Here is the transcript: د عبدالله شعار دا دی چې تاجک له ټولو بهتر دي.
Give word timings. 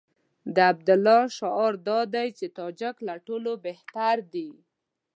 د 0.55 0.57
عبدالله 0.71 1.21
شعار 1.37 1.73
دا 1.89 1.99
دی 2.13 2.27
چې 2.37 2.45
تاجک 2.59 2.95
له 3.07 3.15
ټولو 3.27 3.51
بهتر 3.65 4.15
دي. 4.33 4.49